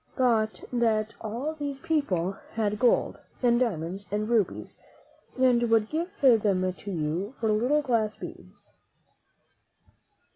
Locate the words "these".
1.53-1.79